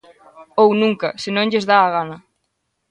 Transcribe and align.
Ou 0.61 0.69
nunca, 0.81 1.07
se 1.21 1.29
non 1.35 1.49
lles 1.51 1.67
dá 1.69 1.77
a 1.83 1.91
gana. 1.95 2.17